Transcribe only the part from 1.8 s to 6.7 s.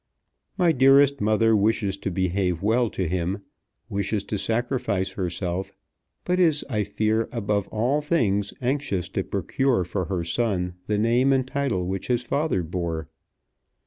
to behave well to him, wishes to sacrifice herself; but is,